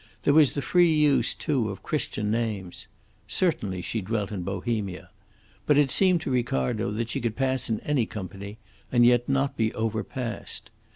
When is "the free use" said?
0.53-1.35